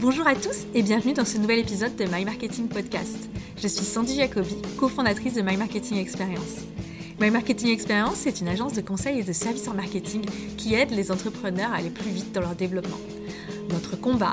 [0.00, 3.28] Bonjour à tous et bienvenue dans ce nouvel épisode de My Marketing Podcast.
[3.58, 6.60] Je suis Sandy Jacobi, cofondatrice de My Marketing Experience.
[7.20, 10.24] My Marketing Experience, c'est une agence de conseil et de services en marketing
[10.56, 12.96] qui aide les entrepreneurs à aller plus vite dans leur développement.
[13.68, 14.32] Notre combat,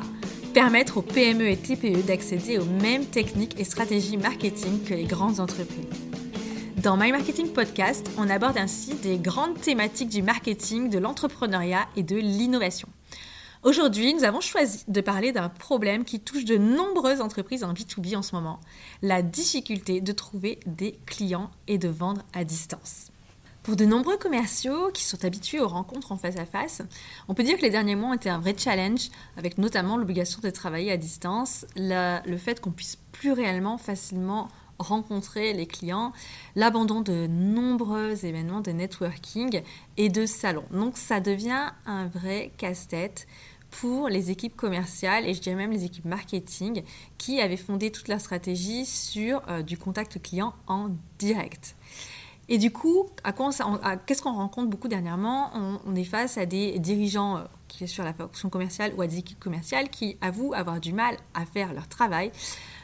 [0.53, 5.41] permettre aux PME et TPE d'accéder aux mêmes techniques et stratégies marketing que les grandes
[5.41, 5.86] entreprises.
[6.77, 12.04] Dans My Marketing Podcast, on aborde ainsi des grandes thématiques du marketing, de l'entrepreneuriat et
[12.04, 12.88] de l'innovation.
[13.64, 18.15] Aujourd'hui, nous avons choisi de parler d'un problème qui touche de nombreuses entreprises en B2B
[18.15, 18.60] en ce moment,
[19.02, 23.07] la difficulté de trouver des clients et de vendre à distance.
[23.64, 26.84] Pour de nombreux commerciaux qui sont habitués aux rencontres en face à face,
[27.28, 30.39] on peut dire que les derniers mois ont été un vrai challenge, avec notamment l'obligation
[30.42, 36.13] de travailler à distance, le fait qu'on puisse plus réellement facilement rencontrer les clients,
[36.55, 39.61] l'abandon de nombreux événements de networking
[39.97, 40.66] et de salons.
[40.72, 43.27] Donc ça devient un vrai casse-tête
[43.69, 46.83] pour les équipes commerciales et je dirais même les équipes marketing
[47.17, 51.75] qui avaient fondé toute leur stratégie sur euh, du contact client en direct.
[52.50, 53.09] Et du coup,
[54.06, 55.52] qu'est-ce qu'on rencontre beaucoup dernièrement?
[55.86, 59.08] On, est face à des dirigeants euh, qui sont sur la fonction commerciale ou à
[59.08, 62.31] des équipes commerciales qui avouent avoir du mal à faire leur travail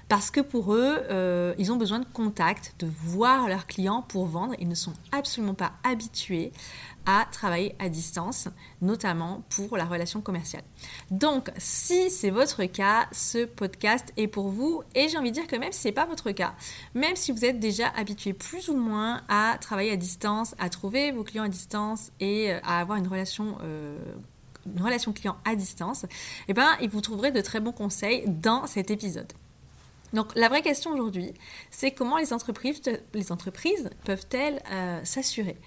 [0.09, 4.26] parce que pour eux, euh, ils ont besoin de contact, de voir leurs clients pour
[4.26, 4.54] vendre.
[4.59, 6.52] Ils ne sont absolument pas habitués
[7.06, 8.48] à travailler à distance,
[8.81, 10.64] notamment pour la relation commerciale.
[11.12, 14.84] Donc, si c'est votre cas, ce podcast est pour vous.
[14.96, 16.54] Et j'ai envie de dire que même si ce n'est pas votre cas,
[16.94, 21.12] même si vous êtes déjà habitué plus ou moins à travailler à distance, à trouver
[21.12, 23.98] vos clients à distance et euh, à avoir une relation euh,
[24.66, 26.06] une relation client à distance,
[26.48, 29.34] eh ben, vous trouverez de très bons conseils dans cet épisode.
[30.14, 31.33] Donc la vraie question aujourd'hui,
[31.72, 32.81] c'est comment les entreprises,
[33.14, 35.58] les entreprises peuvent-elles euh, s'assurer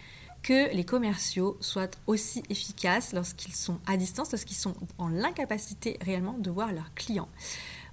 [0.42, 6.38] que les commerciaux soient aussi efficaces lorsqu'ils sont à distance, lorsqu'ils sont en l'incapacité réellement
[6.38, 7.28] de voir leurs clients?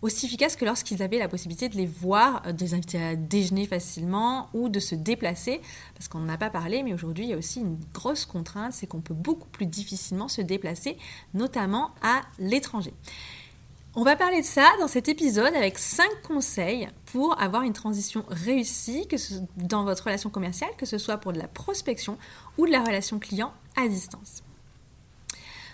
[0.04, 3.16] Aussi efficaces que lorsqu'ils avaient la possibilité de les voir, euh, de les inviter à
[3.16, 5.60] déjeuner facilement ou de se déplacer.
[5.96, 8.74] Parce qu'on n'en a pas parlé, mais aujourd'hui, il y a aussi une grosse contrainte,
[8.74, 10.98] c'est qu'on peut beaucoup plus difficilement se déplacer,
[11.34, 12.94] notamment à l'étranger.
[13.96, 18.26] On va parler de ça dans cet épisode avec 5 conseils pour avoir une transition
[18.28, 19.08] réussie
[19.56, 22.18] dans votre relation commerciale, que ce soit pour de la prospection
[22.58, 24.42] ou de la relation client à distance.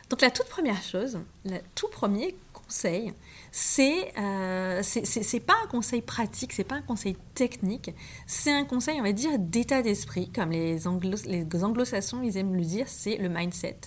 [0.09, 3.13] Donc la toute première chose, le tout premier conseil,
[3.53, 7.91] c'est euh, c'est pas un conseil pratique, c'est pas un conseil technique,
[8.27, 11.15] c'est un conseil, on va dire, d'état d'esprit, comme les, anglo
[11.61, 13.79] anglo-saxons ils aiment le dire, c'est le mindset.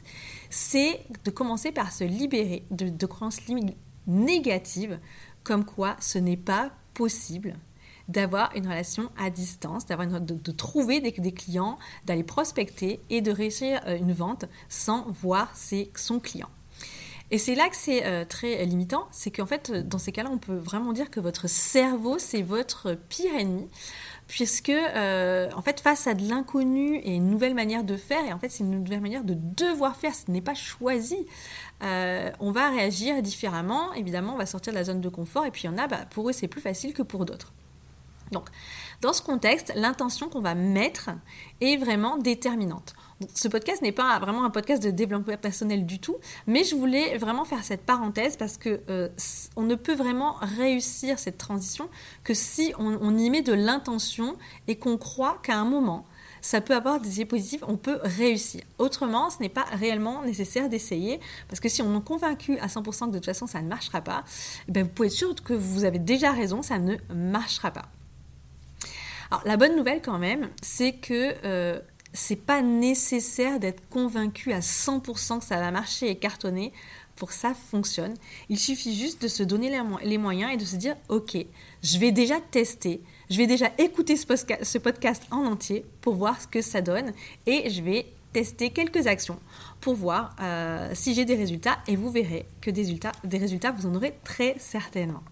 [0.48, 3.76] C'est de commencer par se libérer de, de croyances limites
[4.06, 4.98] négative,
[5.44, 7.56] comme quoi ce n'est pas possible
[8.08, 13.80] d'avoir une relation à distance, d'avoir de, trouver des, clients, d'aller prospecter et de réussir
[13.86, 16.48] euh, une vente sans voir ses, son client.
[17.30, 20.36] Et c'est là que c'est euh, très limitant, c'est qu'en fait, dans ces cas-là, on
[20.36, 23.68] peut vraiment dire que votre cerveau, c'est votre pire ennemi,
[24.32, 28.32] puisque, euh, en fait, face à de l'inconnu et une nouvelle manière de faire, et
[28.32, 31.19] en fait, c'est une nouvelle manière de devoir faire, ce n'est pas choisi,
[31.82, 33.92] euh, on va réagir différemment.
[33.92, 35.87] Évidemment, on va sortir de la zone de confort, et puis il y en a,
[35.87, 37.53] bah, pour eux, c'est plus facile que pour d'autres.
[38.31, 38.48] Donc,
[39.03, 41.10] dans ce contexte, l'intention qu'on va mettre
[41.60, 42.94] est vraiment déterminante.
[43.34, 46.16] Ce podcast n'est pas vraiment un podcast de développement personnel du tout,
[46.47, 49.09] mais je voulais vraiment faire cette parenthèse parce que euh,
[49.56, 51.88] on ne peut vraiment réussir cette transition
[52.25, 54.37] que si on, y met de l'intention
[54.69, 56.06] et qu'on croit qu'à un moment,
[56.41, 58.62] ça peut avoir des effets positifs, on peut réussir.
[58.78, 63.06] Autrement, ce n'est pas réellement nécessaire d'essayer, parce que si on est convaincu à 100%
[63.06, 64.25] que de toute façon ça ne marchera pas,
[64.69, 67.89] eh ben, vous pouvez être sûr que vous avez déjà raison, ça ne marchera pas.
[69.33, 71.81] Alors la bonne nouvelle quand même, c'est que euh,
[72.12, 76.72] c'est pas nécessaire d'être convaincu à 100% que ça va marcher et cartonner
[77.16, 78.14] pour que ça fonctionne.
[78.48, 81.36] Il suffit juste de se donner les moyens et de se dire ok,
[81.82, 83.00] je vais déjà tester,
[83.30, 87.12] je vais déjà écouter ce podcast en entier pour voir ce que ça donne
[87.46, 89.38] et je vais tester quelques actions
[89.80, 93.72] pour voir euh, si j'ai des résultats et vous verrez que des résultats, des résultats,
[93.72, 95.22] vous en aurez très certainement.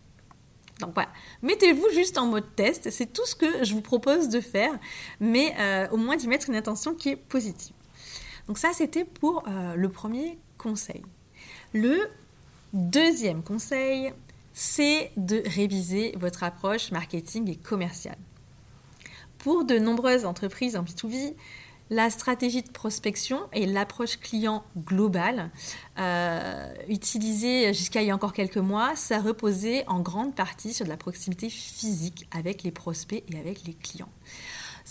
[0.80, 1.10] Donc voilà,
[1.42, 4.78] mettez-vous juste en mode test, c'est tout ce que je vous propose de faire,
[5.20, 7.74] mais euh, au moins d'y mettre une intention qui est positive.
[8.48, 11.02] Donc ça, c'était pour euh, le premier conseil.
[11.72, 12.10] Le
[12.72, 14.12] deuxième conseil,
[14.52, 18.18] c'est de réviser votre approche marketing et commerciale.
[19.38, 21.34] Pour de nombreuses entreprises en B2B,
[21.90, 25.50] la stratégie de prospection et l'approche client globale,
[25.98, 30.84] euh, utilisée jusqu'à il y a encore quelques mois, ça reposait en grande partie sur
[30.84, 34.08] de la proximité physique avec les prospects et avec les clients.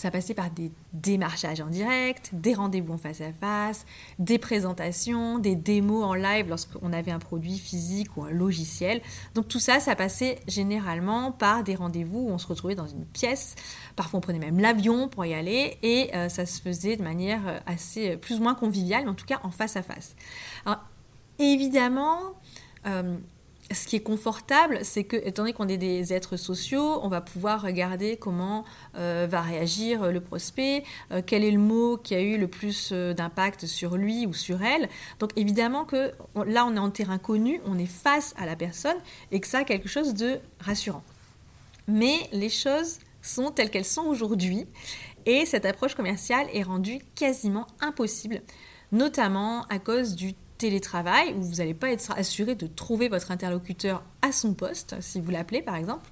[0.00, 3.84] Ça passait par des démarchages en direct, des rendez-vous en face à face,
[4.18, 9.02] des présentations, des démos en live lorsqu'on avait un produit physique ou un logiciel.
[9.34, 13.04] Donc tout ça, ça passait généralement par des rendez-vous où on se retrouvait dans une
[13.04, 13.56] pièce.
[13.94, 17.46] Parfois on prenait même l'avion pour y aller et euh, ça se faisait de manière
[17.46, 20.16] euh, assez plus ou moins conviviale, mais en tout cas en face à face.
[20.64, 20.80] Alors
[21.38, 22.20] évidemment,
[22.86, 23.18] euh,
[23.72, 27.20] ce qui est confortable, c'est que, étant donné qu'on est des êtres sociaux, on va
[27.20, 28.64] pouvoir regarder comment
[28.96, 30.82] euh, va réagir le prospect,
[31.12, 34.32] euh, quel est le mot qui a eu le plus euh, d'impact sur lui ou
[34.32, 34.88] sur elle.
[35.20, 36.10] Donc évidemment que
[36.46, 38.96] là, on est en terrain connu, on est face à la personne
[39.30, 41.04] et que ça a quelque chose de rassurant.
[41.86, 44.66] Mais les choses sont telles qu'elles sont aujourd'hui
[45.26, 48.42] et cette approche commerciale est rendue quasiment impossible,
[48.90, 54.04] notamment à cause du télétravail où vous n'allez pas être assuré de trouver votre interlocuteur
[54.20, 56.08] à son poste, si vous l'appelez par exemple.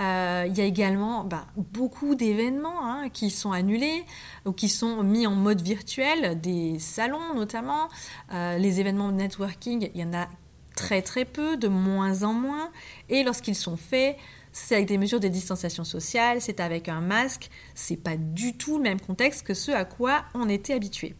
[0.00, 4.04] Euh, il y a également bah, beaucoup d'événements hein, qui sont annulés
[4.44, 7.88] ou qui sont mis en mode virtuel, des salons notamment.
[8.32, 10.28] Euh, les événements de networking, il y en a
[10.74, 12.70] très très peu, de moins en moins.
[13.08, 14.16] Et lorsqu'ils sont faits,
[14.52, 18.78] c'est avec des mesures de distanciation sociale, c'est avec un masque, c'est pas du tout
[18.78, 21.14] le même contexte que ce à quoi on était habitué.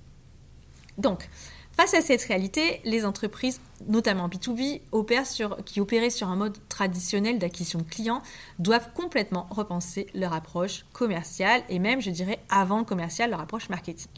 [0.98, 1.28] Donc,
[1.76, 4.80] Face à cette réalité, les entreprises, notamment B2B,
[5.66, 8.22] qui opéraient sur un mode traditionnel d'acquisition de clients,
[8.58, 13.68] doivent complètement repenser leur approche commerciale et même, je dirais, avant le commercial, leur approche
[13.68, 14.10] marketing.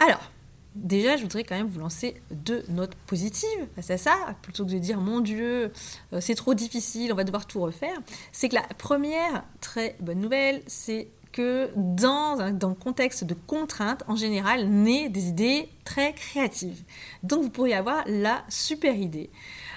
[0.00, 0.32] Alors,
[0.74, 4.72] déjà, je voudrais quand même vous lancer deux notes positives face à ça, plutôt que
[4.72, 5.70] de dire mon Dieu,
[6.12, 7.96] euh, c'est trop difficile, on va devoir tout refaire.
[8.32, 14.04] C'est que la première très bonne nouvelle, c'est que dans, dans le contexte de contraintes,
[14.06, 16.82] en général, naissent des idées très créatives.
[17.22, 19.30] Donc vous pourriez avoir la super idée,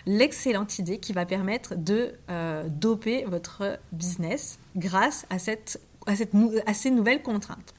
[0.06, 6.32] l'excellente idée qui va permettre de euh, doper votre business grâce à, cette, à, cette,
[6.66, 7.74] à ces nouvelles contraintes.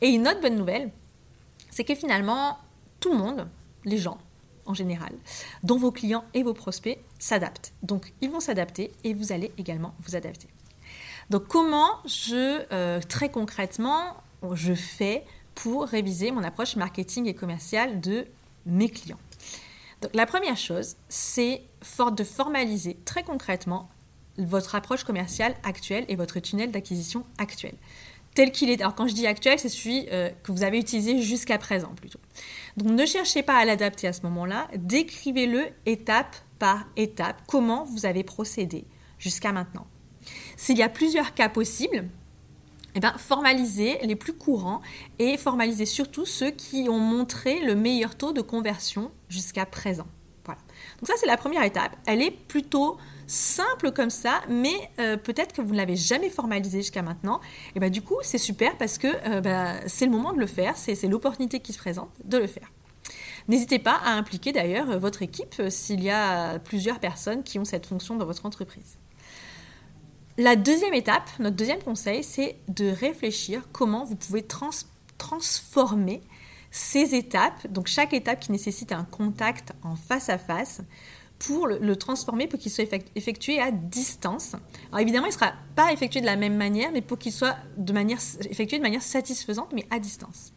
[0.00, 0.90] Et une autre bonne nouvelle,
[1.70, 2.58] c'est que finalement,
[3.00, 3.48] tout le monde,
[3.84, 4.18] les gens
[4.66, 5.12] en général,
[5.62, 7.72] dont vos clients et vos prospects, s'adaptent.
[7.82, 10.48] Donc ils vont s'adapter et vous allez également vous adapter.
[11.30, 14.16] Donc comment je, euh, très concrètement,
[14.52, 15.24] je fais
[15.54, 18.26] pour réviser mon approche marketing et commerciale de
[18.66, 19.20] mes clients?
[20.02, 21.62] Donc la première chose, c'est
[22.12, 23.88] de formaliser très concrètement
[24.38, 27.74] votre approche commerciale actuelle et votre tunnel d'acquisition actuel
[28.34, 28.80] tel qu'il est.
[28.80, 32.20] Alors quand je dis actuel, c'est celui euh, que vous avez utilisé jusqu'à présent plutôt.
[32.76, 38.06] Donc ne cherchez pas à l'adapter à ce moment-là, décrivez-le étape par étape, comment vous
[38.06, 38.84] avez procédé
[39.18, 39.86] jusqu'à maintenant?
[40.56, 42.04] S'il y a plusieurs cas possibles,
[42.94, 44.80] eh bien, formalisez les plus courants
[45.18, 50.06] et formalisez surtout ceux qui ont montré le meilleur taux de conversion jusqu'à présent.
[50.44, 50.60] Voilà.
[50.98, 51.96] Donc ça, c'est la première étape.
[52.06, 56.78] Elle est plutôt simple comme ça, mais euh, peut-être que vous ne l'avez jamais formalisé
[56.78, 57.40] jusqu'à maintenant.
[57.76, 60.46] Et bien, du coup, c'est super parce que euh, bah, c'est le moment de le
[60.46, 62.72] faire, c'est l'opportunité qui se présente de le faire.
[63.48, 67.64] N'hésitez pas à impliquer d'ailleurs votre équipe euh, s'il y a plusieurs personnes qui ont
[67.64, 68.98] cette fonction dans votre entreprise.
[70.40, 74.42] La deuxième étape, notre deuxième conseil, c'est de réfléchir comment vous pouvez
[75.18, 76.22] transformer
[76.70, 80.80] ces étapes, donc chaque étape qui nécessite un contact en face à face,
[81.38, 84.54] pour le, transformer pour qu'il soit effectué à distance.
[84.88, 87.56] Alors évidemment, il ne sera pas effectué de la même manière, mais pour qu'il soit
[88.48, 90.54] effectué de manière satisfaisante, mais à distance.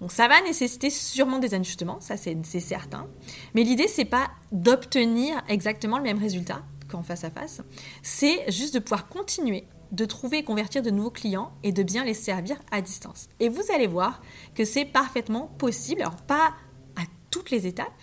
[0.00, 3.08] Donc ça va nécessiter sûrement des ajustements, ça c'est certain.
[3.56, 7.62] Mais l'idée, c'est pas d'obtenir exactement le même résultat, qu'en face à face,
[8.02, 12.04] c'est juste de pouvoir continuer de trouver et convertir de nouveaux clients et de bien
[12.04, 13.28] les servir à distance.
[13.40, 14.20] Et vous allez voir
[14.54, 16.54] que c'est parfaitement possible, alors pas
[16.96, 18.02] à toutes les étapes,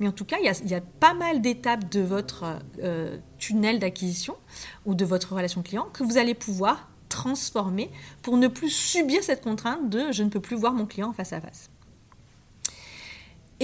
[0.00, 4.36] mais en tout cas, il y a, pas mal d'étapes de votre euh, tunnel d'acquisition
[4.86, 7.90] ou de votre relation client que vous allez pouvoir transformer
[8.22, 11.32] pour ne plus subir cette contrainte de je ne peux plus voir mon client face
[11.32, 11.70] à face.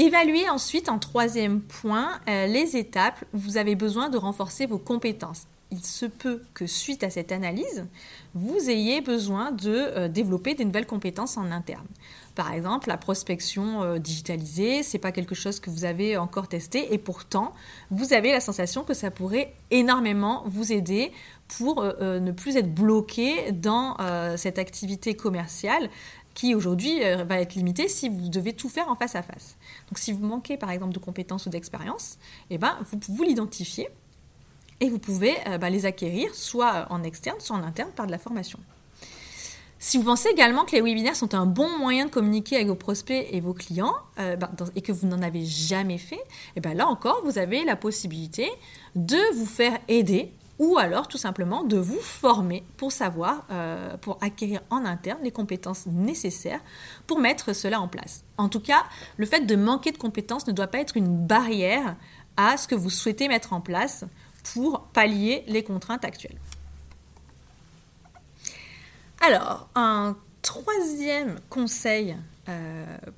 [0.01, 4.79] Évaluez ensuite en troisième point euh, les étapes où vous avez besoin de renforcer vos
[4.79, 5.47] compétences.
[5.71, 7.87] Il se peut que suite à cette analyse,
[8.33, 11.85] vous ayez besoin de euh, développer des nouvelles compétences en interne.
[12.35, 16.95] Par exemple, la prospection euh, digitalisée, c'est pas quelque chose que vous avez encore testé
[16.95, 17.53] et pourtant,
[17.91, 21.13] vous avez la sensation que ça pourrait énormément vous aider
[21.59, 23.97] pour ne plus être bloqué dans
[24.37, 25.91] cette activité commerciale
[26.41, 29.59] qui aujourd'hui euh, va être limité si vous devez tout faire en face à face.
[29.89, 32.17] Donc si vous manquez par exemple de compétences ou d'expérience,
[32.49, 33.89] eh ben, vous, vous l'identifiez
[34.81, 38.11] et vous pouvez euh, bah, les acquérir soit en externe, soit en interne par de
[38.11, 38.59] la formation.
[39.79, 42.75] Si vous pensez également que les webinaires sont un bon moyen de communiquer avec vos
[42.75, 46.23] prospects et vos clients euh, bah, et que vous n'en avez jamais fait,
[46.57, 48.49] eh ben là encore, vous avez la possibilité
[48.95, 54.19] de vous faire aider ou alors tout simplement de vous former pour savoir, euh, pour
[54.21, 56.61] acquérir en interne les compétences nécessaires
[57.07, 58.25] pour mettre cela en place.
[58.37, 58.85] En tout cas,
[59.17, 61.97] le fait de manquer de compétences ne doit pas être une barrière
[62.37, 64.05] à ce que vous souhaitez mettre en place
[64.53, 66.39] pour pallier les contraintes actuelles.
[69.27, 72.17] Alors, un troisième conseil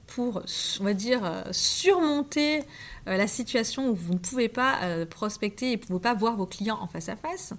[0.06, 0.42] pour,
[0.80, 2.60] on va dire, euh, surmonter
[3.08, 4.78] euh, la situation où vous ne pouvez pas
[5.10, 7.54] prospecter et ne pouvez pas voir vos clients en face à face,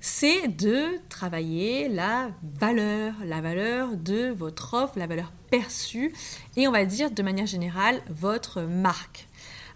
[0.00, 6.12] c'est de travailler la valeur, la valeur de votre offre, la valeur perçue
[6.56, 9.28] et on va dire de manière générale votre marque.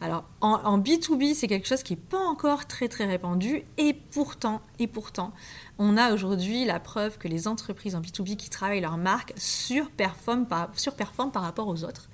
[0.04, 4.60] Alors en, B2B, c'est quelque chose qui n'est pas encore très très répandu et pourtant,
[4.78, 5.32] et pourtant,
[5.78, 10.44] on a aujourd'hui la preuve que les entreprises en B2B qui travaillent leur marque surperforment
[10.44, 12.10] par, rapport aux autres.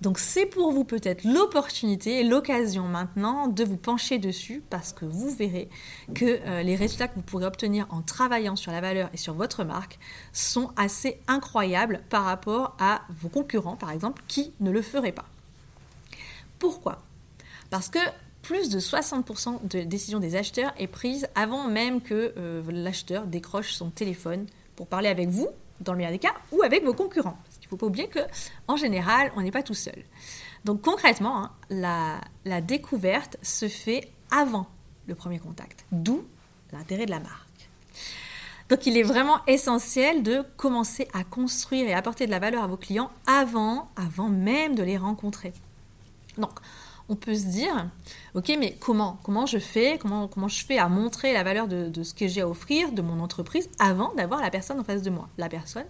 [0.00, 5.28] Donc c'est pour vous peut-être l'opportunité, l'occasion maintenant de vous pencher dessus parce que vous
[5.28, 5.68] verrez
[6.14, 9.34] que euh, les résultats que vous pourrez obtenir en travaillant sur la valeur et sur
[9.34, 9.98] votre marque
[10.32, 15.26] sont assez incroyables par rapport à vos concurrents par exemple qui ne le feraient pas.
[16.58, 17.02] Pourquoi?
[17.70, 17.98] Parce que
[18.42, 23.72] plus de 60% de décision des acheteurs est prise avant même que euh, l'acheteur décroche
[23.72, 24.46] son téléphone
[24.76, 25.48] pour parler avec vous,
[25.80, 27.38] dans le meilleur des cas, ou avec vos concurrents.
[27.44, 28.20] Parce qu'il ne faut pas oublier que,
[28.66, 30.04] en général, on n'est pas tout seul.
[30.64, 34.66] Donc concrètement, hein, la, la découverte se fait avant
[35.06, 36.24] le premier contact, d'où
[36.72, 37.68] l'intérêt de la marque.
[38.68, 42.66] Donc il est vraiment essentiel de commencer à construire et apporter de la valeur à
[42.68, 45.52] vos clients avant, avant même de les rencontrer.
[46.38, 46.52] Donc,
[47.10, 47.90] on peut se dire,
[48.34, 52.02] ok, mais comment Comment je fais comment, comment je fais à montrer la valeur de,
[52.04, 55.10] ce que j'ai à offrir, de mon entreprise, avant d'avoir la personne en face de
[55.10, 55.86] moi La personne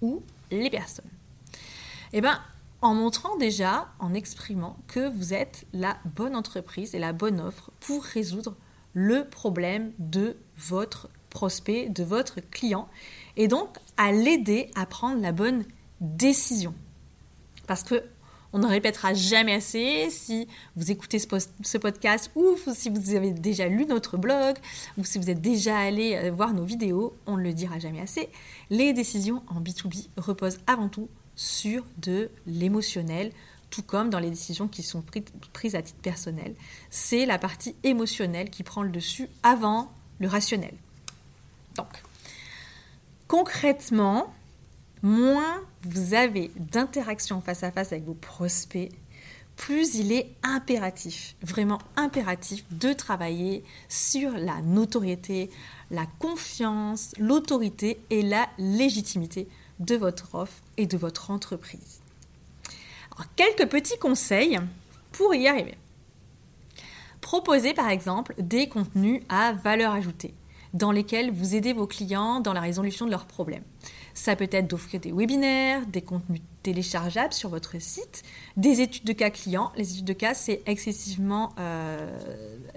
[0.00, 0.22] ou
[0.52, 1.10] les personnes
[2.12, 2.40] Eh bien,
[2.82, 7.72] en montrant déjà, en exprimant que vous êtes la bonne entreprise et la bonne offre
[7.80, 8.54] pour résoudre
[8.94, 12.88] le problème de votre prospect, de votre client,
[13.36, 15.64] et donc à l'aider à prendre la bonne
[16.00, 16.74] décision.
[17.66, 18.04] Parce que
[18.52, 20.08] on ne répétera jamais assez.
[20.10, 24.56] Si vous écoutez ce, podcast ou si vous avez déjà lu notre blog
[24.98, 28.00] ou si vous êtes déjà allé euh, voir nos vidéos, on ne le dira jamais
[28.00, 28.28] assez.
[28.70, 33.32] Les décisions en B2B reposent avant tout sur de l'émotionnel,
[33.70, 35.02] tout comme dans les décisions qui sont
[35.52, 36.54] prises à titre personnel.
[36.90, 40.74] C'est la partie émotionnelle qui prend le dessus avant le rationnel.
[41.76, 42.02] Donc,
[43.28, 44.34] concrètement,
[45.02, 48.90] moins vous avez d'interactions face à face avec vos prospects,
[49.56, 55.50] plus il est impératif, vraiment impératif de travailler sur la notoriété,
[55.90, 62.00] la confiance, l'autorité et la légitimité de votre offre et de votre entreprise.
[63.36, 64.58] Quelques petits conseils
[65.12, 65.76] pour y arriver.
[67.20, 70.32] Proposez par exemple des contenus à valeur ajoutée
[70.74, 73.64] dans lesquels vous aidez vos clients dans la résolution de leurs problèmes.
[74.14, 78.22] Ça peut être d'offrir des webinaires, des contenus téléchargeables sur votre site,
[78.56, 79.72] des études de cas clients.
[79.76, 82.08] Les études de cas, c'est excessivement euh,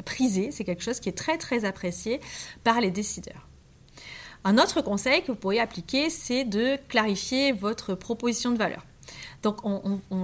[0.05, 2.19] prisé, c'est quelque chose qui est très très apprécié
[2.63, 3.47] par les décideurs.
[4.45, 8.85] Un autre conseil que vous pourriez appliquer, c'est de clarifier votre proposition de valeur.
[9.41, 9.57] Donc,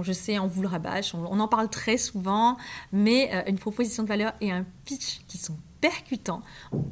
[0.02, 2.56] je sais, on vous le rabâche, on, en parle très souvent,
[2.92, 6.42] mais euh, une proposition de valeur et un pitch qui sont percutants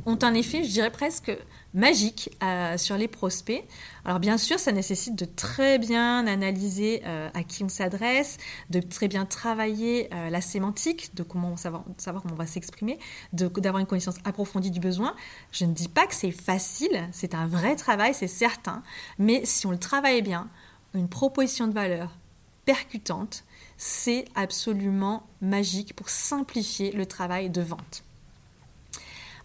[0.06, 1.32] ont un effet, je dirais presque
[1.74, 3.62] magique euh, sur les prospects.
[4.04, 8.38] Alors bien sûr, ça nécessite de très bien analyser euh, à qui on s'adresse,
[8.70, 12.98] de très bien travailler euh, la sémantique, de comment savoir, savoir comment on va s'exprimer,
[13.32, 15.14] d'avoir une connaissance approfondie du besoin.
[15.52, 18.82] Je ne dis pas que c'est facile, c'est un vrai travail, c'est certain,
[19.18, 20.48] mais si on le travaille bien,
[20.94, 22.16] une proposition de valeur
[22.64, 23.44] percutante,
[23.76, 28.02] c'est absolument magique pour simplifier le travail de vente.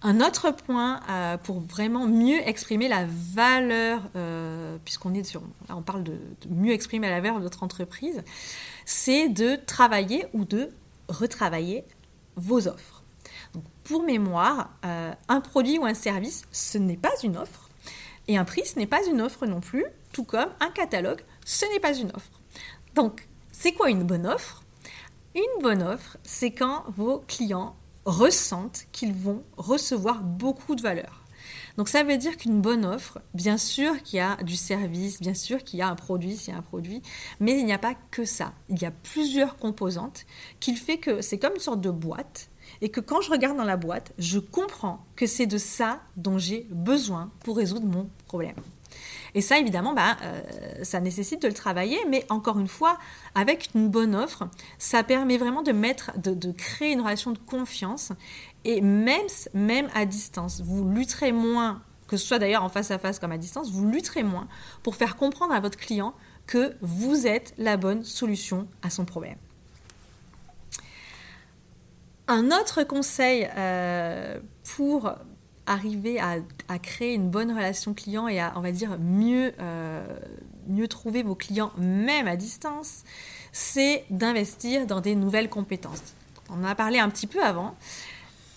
[0.06, 5.82] Un autre point euh, pour vraiment mieux exprimer la valeur, euh, puisqu'on est sur, on
[5.82, 6.18] parle de,
[6.50, 8.22] mieux exprimer la valeur de notre entreprise,
[8.84, 10.70] c'est de travailler ou de
[11.08, 11.86] retravailler
[12.36, 13.02] vos offres.
[13.86, 17.70] pour mémoire, euh, un produit ou un service, ce n'est pas une offre,
[18.28, 21.66] et un prix, ce n'est pas une offre non plus, tout comme un catalogue, ce
[21.72, 22.42] n'est pas une offre.
[22.96, 24.64] Donc, c'est quoi une bonne offre?
[25.36, 31.24] Une bonne offre, c'est quand vos clients ressentent qu'ils vont recevoir beaucoup de valeur.
[31.78, 35.34] Donc ça veut dire qu'une bonne offre, bien sûr qu'il y a du service, bien
[35.34, 37.02] sûr qu'il y a un produit, s'il y a un produit,
[37.40, 38.54] mais il n'y a pas que ça.
[38.70, 40.26] Il y a plusieurs composantes
[40.60, 42.50] qui fait que c'est comme une sorte de boîte
[42.82, 46.38] et que quand je regarde dans la boîte, je comprends que c'est de ça dont
[46.38, 48.56] j'ai besoin pour résoudre mon problème.
[49.36, 50.42] Et ça, évidemment, bah, euh,
[50.84, 53.00] ça nécessite de le travailler, mais encore une fois,
[53.36, 54.48] avec une bonne offre,
[54.78, 58.12] ça permet vraiment de mettre, de, créer une relation de confiance
[58.64, 63.00] Et même, même à distance, vous lutterez moins, que ce soit d'ailleurs en face à
[63.00, 64.48] face comme à distance, vous lutterez moins
[64.84, 66.14] pour faire comprendre à votre client
[66.46, 69.38] que vous êtes la bonne solution à son problème.
[72.28, 74.40] Un autre conseil euh,
[74.76, 75.14] pour
[75.65, 76.39] arriver à,
[76.79, 80.05] créer une bonne relation client et à, on va dire, mieux, euh,
[80.67, 83.03] mieux trouver vos clients même à distance,
[83.51, 86.13] c'est d'investir dans des nouvelles compétences.
[86.50, 87.75] On en a parlé un petit peu avant.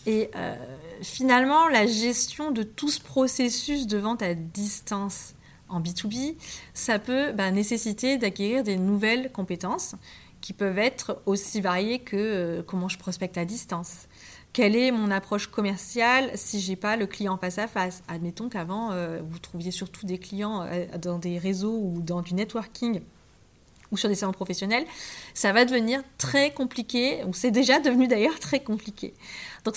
[0.06, 0.54] Et euh,
[1.02, 5.34] finalement, la gestion de tout ce processus de vente à distance
[5.68, 6.36] en B2B,
[6.74, 9.96] ça peut bah, nécessiter d'acquérir des nouvelles compétences
[10.40, 14.06] qui peuvent être aussi variées que euh, comment je prospecte à distance.
[14.56, 18.02] Quelle est mon approche commerciale si j'ai pas le client face à face?
[18.08, 20.66] Admettons qu'avant, euh, vous trouviez surtout des clients
[20.98, 23.02] dans des réseaux ou dans du networking
[23.92, 24.84] ou sur des salons professionnels,
[25.34, 29.14] ça va devenir très compliqué, c'est déjà devenu d'ailleurs très compliqué.
[29.64, 29.76] Donc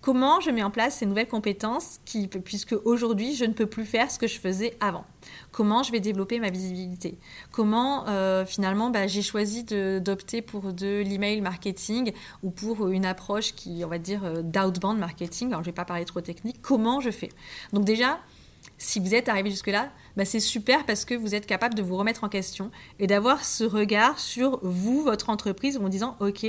[0.00, 3.84] comment je mets en place ces nouvelles compétences qui, puisque aujourd'hui je ne peux plus
[3.84, 5.04] faire ce que je faisais avant?
[5.52, 7.18] Comment je vais développer ma visibilité?
[7.52, 12.12] Comment euh, finalement bah, j'ai choisi d'opter pour de l'email marketing
[12.42, 15.48] ou pour une approche qui, on va dire, euh, d'outbound marketing?
[15.48, 16.60] Alors je ne vais pas parler trop technique.
[16.62, 17.30] Comment je fais?
[17.72, 18.18] Donc déjà,
[18.78, 21.96] si vous êtes arrivé jusque-là, bah c'est super parce que vous êtes capable de vous
[21.96, 26.46] remettre en question et d'avoir ce regard sur vous, votre entreprise, en disant, OK,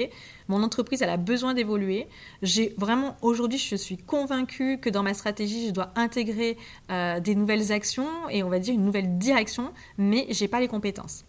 [0.48, 2.08] mon entreprise, elle a besoin d'évoluer.
[2.42, 6.58] J'ai vraiment, aujourd'hui, je suis convaincue que dans ma stratégie, je dois intégrer
[6.92, 10.68] euh, des nouvelles actions et on va dire une nouvelle direction, mais j'ai pas les
[10.68, 11.26] compétences.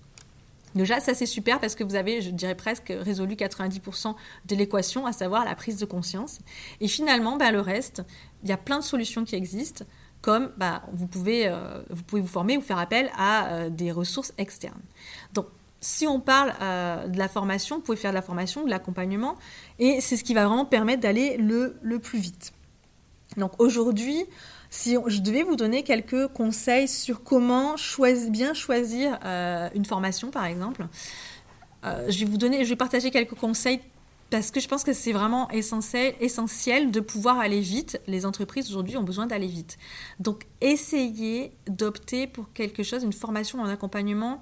[0.74, 4.14] Déjà, ça c'est super parce que vous avez, je dirais presque, résolu 90%
[4.46, 6.38] de l'équation, à savoir la prise de conscience.
[6.80, 8.02] Et finalement, bah, le reste,
[8.44, 9.84] il y a plein de solutions qui existent
[10.22, 13.92] comme bah, vous, pouvez, euh, vous pouvez vous former ou faire appel à euh, des
[13.92, 14.80] ressources externes.
[15.34, 15.46] Donc,
[15.80, 19.36] si on parle euh, de la formation, vous pouvez faire de la formation, de l'accompagnement,
[19.78, 22.52] et c'est ce qui va vraiment permettre d'aller le, le, plus vite.
[23.38, 24.24] Donc aujourd'hui,
[24.68, 29.18] si je devais vous donner quelques conseils sur comment choisir, bien choisir
[29.74, 30.86] une formation, par exemple,
[31.84, 33.80] je vais vous donner, je vais partager quelques conseils
[34.30, 38.00] parce que je pense que c'est vraiment essentiel, essentiel de pouvoir aller vite.
[38.06, 39.76] Les entreprises aujourd'hui ont besoin d'aller vite.
[40.20, 44.40] Donc essayez d'opter pour quelque chose, une formation en accompagnement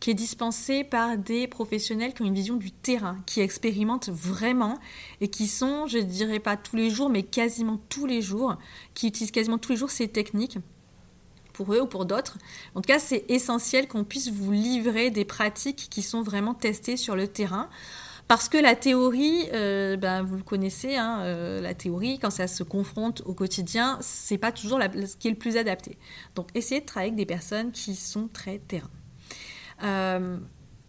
[0.00, 4.78] qui est dispensée par des professionnels qui ont une vision du terrain, qui expérimentent vraiment
[5.20, 8.56] et qui sont, je ne dirais pas tous les jours, mais quasiment tous les jours,
[8.94, 10.58] qui utilisent quasiment tous les jours ces techniques
[11.54, 12.36] pour eux ou pour d'autres.
[12.74, 16.98] En tout cas, c'est essentiel qu'on puisse vous livrer des pratiques qui sont vraiment testées
[16.98, 17.70] sur le terrain.
[18.28, 22.48] Parce que la théorie, euh, ben, vous le connaissez, hein, euh, la théorie, quand ça
[22.48, 25.96] se confronte au quotidien, c'est pas toujours ce qui est le plus adapté.
[26.34, 28.90] Donc, essayez de travailler avec des personnes qui sont très terrain.
[29.84, 30.38] Euh,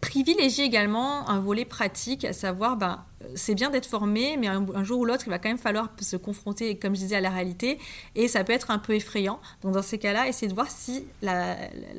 [0.01, 3.03] privilégier également un volet pratique, à savoir, ben,
[3.35, 6.15] c'est bien d'être formé, mais un, jour ou l'autre, il va quand même falloir se
[6.17, 7.79] confronter, comme je disais, à la réalité,
[8.15, 9.39] et ça peut être un peu effrayant.
[9.63, 11.55] Donc dans ces cas-là, essayez de voir si la,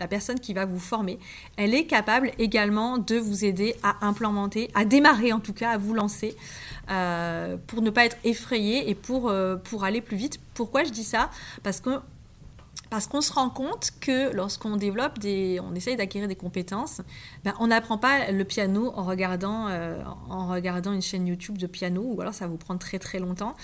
[0.08, 1.18] personne qui va vous former,
[1.56, 5.78] elle est capable également de vous aider à implémenter, à démarrer en tout cas, à
[5.78, 6.36] vous lancer,
[6.90, 10.38] euh, pour ne pas être effrayé et euh, pour aller plus vite.
[10.54, 11.30] Pourquoi je dis ça?
[11.62, 12.00] Parce que
[12.90, 17.02] parce qu'on se rend compte que lorsqu'on développe des, on essaye d'acquérir des compétences,
[17.44, 21.66] ben on n'apprend pas le piano en regardant, euh, en regardant une chaîne YouTube de
[21.66, 23.54] piano, ou alors ça vous prendre très très longtemps.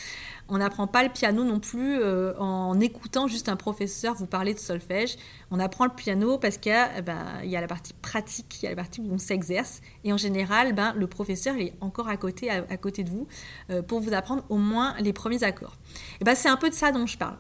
[0.49, 4.53] On n'apprend pas le piano non plus euh, en écoutant juste un professeur vous parler
[4.53, 5.17] de solfège.
[5.51, 6.73] On apprend le piano parce qu'il
[7.07, 10.13] ben, y a la partie pratique, il y a la partie où on s'exerce, et
[10.13, 13.27] en général, ben, le professeur est encore à côté, à, côté de vous
[13.71, 15.79] euh, pour vous apprendre au moins les premiers accords.
[16.21, 17.37] Ben, c'est un peu de ça dont je parle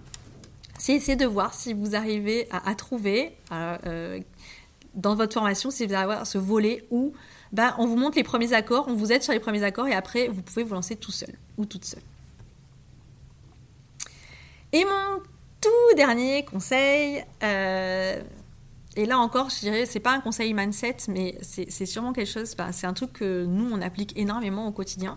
[0.84, 4.20] c'est essayer de voir si vous arrivez à, trouver euh,
[4.92, 7.14] dans votre formation, si vous avez ce volet où
[7.52, 9.94] ben, on vous montre les premiers accords, on vous aide sur les premiers accords et
[9.94, 12.02] après vous pouvez vous lancer tout seul ou toute seule.
[14.74, 15.22] Et mon
[15.62, 18.20] tout dernier conseil, euh,
[18.94, 22.54] et là encore, je dirais, c'est pas un conseil mindset, mais c'est sûrement quelque chose,
[22.56, 25.16] ben, c'est un truc que nous on applique énormément au quotidien,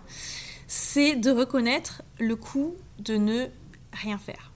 [0.66, 3.48] c'est de reconnaître le coût de ne
[3.92, 4.47] rien faire.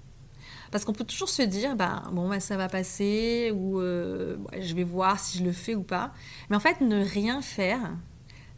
[0.73, 4.85] Parce qu'on peut toujours se dire, bah, bon, ça va passer, ou euh, je vais
[4.85, 6.13] voir si je le fais ou pas.
[6.49, 7.95] Mais en fait, ne rien faire,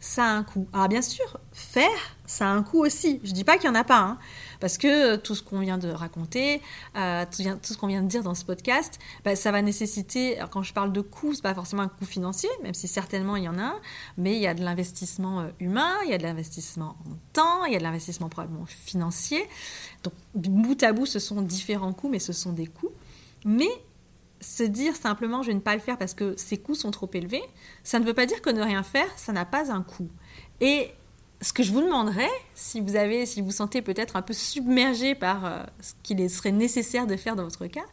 [0.05, 0.67] ça a un coût.
[0.71, 1.89] Alors bien sûr, faire,
[2.27, 3.19] ça a un coût aussi.
[3.23, 4.19] Je ne dis pas qu'il n'y en a pas, hein,
[4.59, 6.61] parce que tout ce qu'on vient de raconter,
[6.95, 10.61] euh, tout, ce qu'on vient de dire dans ce podcast, bah, ça va nécessiter, quand
[10.61, 13.45] je parle de coût, ce n'est pas forcément un coût financier, même si certainement il
[13.45, 13.79] y en a un,
[14.19, 17.65] mais il y a de l'investissement euh, humain, il y a de l'investissement en temps,
[17.65, 19.43] il y a de l'investissement probablement financier.
[20.03, 22.91] Donc bout à bout, ce sont différents coûts, mais ce sont des coûts.
[23.43, 23.69] Mais
[24.45, 27.09] se dire simplement je vais ne pas le faire parce que ces coûts sont trop
[27.13, 27.41] élevés,
[27.83, 30.09] ça ne veut pas dire que ne rien faire, ça n'a pas un coût.
[30.61, 30.91] Et
[31.41, 35.15] ce que je vous demanderais, si vous avez, si vous sentez peut-être un peu submergé
[35.15, 37.85] par euh, ce qu'il serait nécessaire de faire dans votre cas,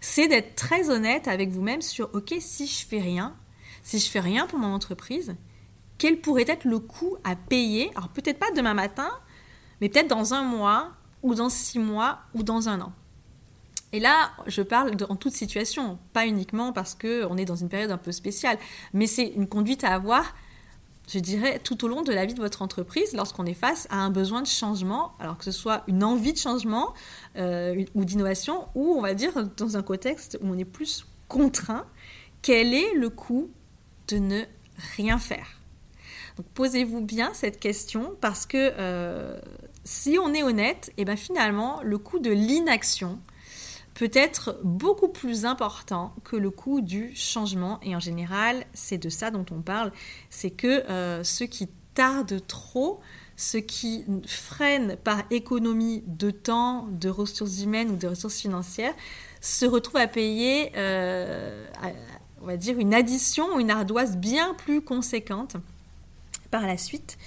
[0.00, 3.36] c'est d'être très honnête avec vous-même sur OK, si je fais rien,
[3.82, 5.36] si je fais rien pour mon entreprise,
[5.98, 7.90] quel pourrait être le coût à payer?
[7.96, 9.10] Alors peut-être pas demain matin,
[9.80, 10.92] mais peut-être dans un mois,
[11.22, 12.92] ou dans six mois, ou dans un an.
[13.92, 17.90] Et là, je parle en toute situation, pas uniquement parce qu'on est dans une période
[17.90, 18.58] un peu spéciale,
[18.92, 20.34] mais c'est une conduite à avoir
[21.08, 23.96] je dirais, tout au long de la vie de votre entreprise, lorsqu'on est face à
[23.96, 26.92] un besoin de changement, alors que ce soit une envie de changement
[27.36, 31.86] euh, ou d'innovation, ou on va dire dans un contexte où on est plus contraint,
[32.42, 33.50] quel est le coût
[34.08, 34.42] de ne
[34.96, 35.46] rien faire?
[36.36, 39.40] Donc posez-vous bien cette question parce que euh,
[39.84, 43.18] si on est honnête, et eh ben finalement, le coût de l'inaction,
[43.98, 47.80] peut être beaucoup plus important que le coût du changement.
[47.82, 49.90] Et en général, c'est de ça dont on parle.
[50.30, 53.00] C'est que euh, ceux qui tardent trop,
[53.34, 58.94] ceux qui freinent par économie de temps, de ressources humaines ou de ressources financières,
[59.40, 61.66] se retrouvent à payer, euh,
[62.40, 65.56] on va dire, une addition ou une ardoise bien plus conséquente
[66.52, 67.18] par la suite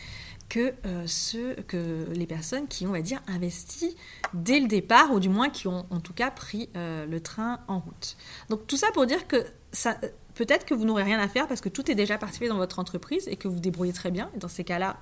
[0.51, 3.95] que, euh, ceux, que les personnes qui ont, on va dire, investi
[4.33, 7.61] dès le départ, ou du moins qui ont en tout cas pris euh, le train
[7.69, 8.17] en route.
[8.49, 9.97] Donc tout ça pour dire que ça,
[10.35, 12.79] peut-être que vous n'aurez rien à faire parce que tout est déjà participé dans votre
[12.79, 14.29] entreprise et que vous débrouillez très bien.
[14.35, 14.97] Dans ces cas-là,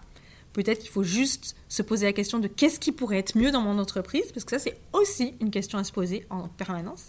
[0.53, 3.61] peut-être qu'il faut juste se poser la question de qu'est-ce qui pourrait être mieux dans
[3.61, 7.05] mon entreprise, parce que ça c'est aussi une question à se poser en permanence.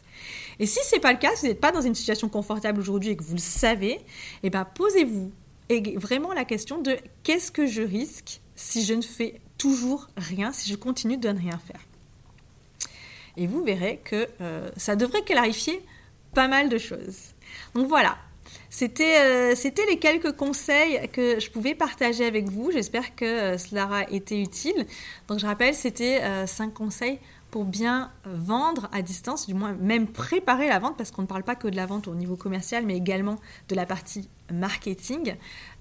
[0.58, 3.10] Et si c'est pas le cas, si vous n'êtes pas dans une situation confortable aujourd'hui
[3.10, 4.00] et que vous le savez,
[4.42, 5.30] eh ben posez-vous
[5.70, 10.52] et vraiment la question de qu'est-ce que je risque si je ne fais toujours rien,
[10.52, 11.80] si je continue de ne rien faire?
[13.36, 15.80] Et vous verrez que euh, ça devrait clarifier
[16.34, 17.34] pas mal de choses.
[17.74, 18.18] Donc voilà,
[18.82, 22.72] euh, c'était les quelques conseils que je pouvais partager avec vous.
[22.72, 24.86] J'espère que euh, cela aura été utile.
[25.28, 30.68] Donc je rappelle, c'était cinq conseils pour bien vendre à distance, du moins même préparer
[30.68, 32.96] la vente, parce qu'on ne parle pas que de la vente au niveau commercial, mais
[32.96, 33.36] également
[33.68, 35.34] de la partie marketing.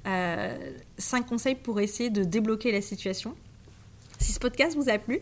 [0.07, 3.35] Euh, cinq conseils pour essayer de débloquer la situation.
[4.19, 5.19] Si ce podcast vous a plu,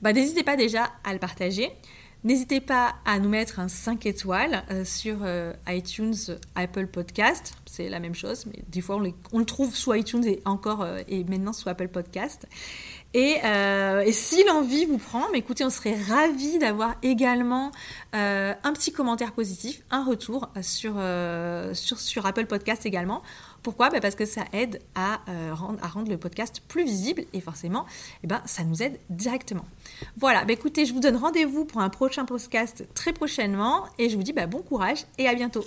[0.00, 1.70] bah, n'hésitez pas déjà à le partager.
[2.24, 6.14] N'hésitez pas à nous mettre un 5 étoiles euh, sur euh, iTunes,
[6.54, 7.54] Apple Podcast.
[7.66, 11.24] C'est la même chose, mais des fois on, le trouve sous iTunes et encore et
[11.24, 12.46] maintenant sous Apple Podcast.
[13.14, 17.70] Euh, et, si l'envie vous prend, mais écoutez, on serait ravis d'avoir également
[18.14, 23.22] euh, un petit commentaire positif, un retour sur, euh, sur, Apple Podcast également.
[23.62, 23.90] Pourquoi?
[23.90, 25.20] Bah, Parce que ça aide à,
[25.52, 27.86] rendre, à rendre le podcast plus visible et forcément,
[28.24, 29.64] eh ben, ça nous aide directement.
[30.16, 34.16] Voilà, bah, écoutez, je vous donne rendez-vous pour un prochain podcast très prochainement et je
[34.16, 35.64] vous dis bah, bon courage et à bientôt.